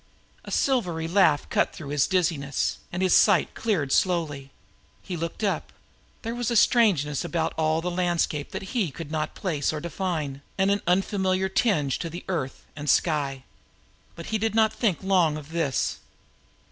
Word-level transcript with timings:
A 0.43 0.49
silvery 0.49 1.07
laugh 1.07 1.47
cut 1.51 1.73
through 1.75 1.89
his 1.89 2.07
dizziness, 2.07 2.79
and 2.91 3.03
his 3.03 3.13
sight 3.13 3.53
cleared 3.53 3.91
slowly. 3.91 4.49
There 5.07 5.59
was 6.33 6.49
a 6.49 6.55
strangeness 6.55 7.23
about 7.23 7.53
all 7.55 7.81
the 7.81 7.91
landscape 7.91 8.49
that 8.49 8.69
he 8.73 8.89
could 8.89 9.11
not 9.11 9.35
place 9.35 9.71
or 9.71 9.79
define—an 9.79 10.81
unfamiliar 10.87 11.49
tinge 11.49 11.99
to 11.99 12.21
earth 12.27 12.65
and 12.75 12.89
sky. 12.89 13.43
But 14.15 14.25
he 14.33 14.39
did 14.39 14.55
not 14.55 14.73
think 14.73 15.03
long 15.03 15.37
of 15.37 15.51
this. 15.51 15.99